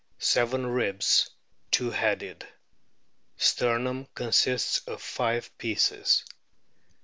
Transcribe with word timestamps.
Seven 0.17 0.65
ribs 0.65 1.29
two 1.69 1.91
headed. 1.91 2.47
Sternum 3.37 4.07
consists 4.15 4.79
of 4.87 4.99
five 4.99 5.55
pieces. 5.59 6.25